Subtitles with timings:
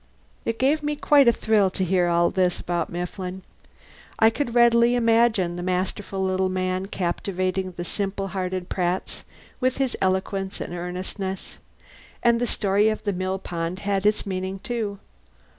[0.45, 3.43] It gave me quite a thrill to hear all this about Mifflin.
[4.17, 9.25] I could readily imagine the masterful little man captivating the simple hearted Pratts
[9.59, 11.59] with his eloquence and earnestness.
[12.23, 14.97] And the story of the mill pond had its meaning, too.